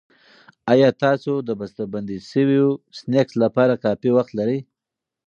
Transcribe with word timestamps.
ایا 0.73 0.89
تاسو 1.03 1.31
د 1.47 1.49
بستهبندي 1.59 2.17
شويو 2.29 2.67
سنکس 2.97 3.33
لپاره 3.43 3.81
کافي 3.83 4.09
وخت 4.15 4.31
لرئ؟ 4.39 4.59